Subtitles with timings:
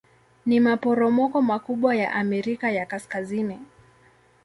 [0.45, 3.59] Ni maporomoko makubwa ya Amerika ya Kaskazini.